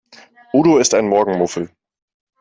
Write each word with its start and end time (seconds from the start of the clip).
Udo 0.55 0.79
ist 0.79 0.95
ein 0.95 1.07
Morgenmuffel. 1.07 1.69